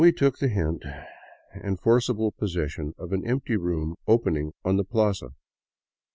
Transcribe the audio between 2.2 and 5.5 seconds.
possession of an empty room opening on the plaza.